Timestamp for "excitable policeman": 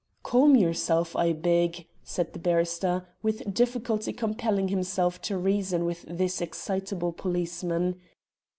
6.41-8.01